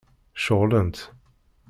Ceɣlent. 0.45 0.97